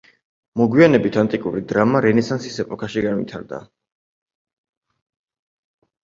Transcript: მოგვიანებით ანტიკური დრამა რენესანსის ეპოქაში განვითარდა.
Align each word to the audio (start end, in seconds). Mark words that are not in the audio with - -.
მოგვიანებით 0.59 1.17
ანტიკური 1.21 1.59
დრამა 1.71 1.99
რენესანსის 2.05 2.57
ეპოქაში 2.63 3.03
განვითარდა. 3.07 3.59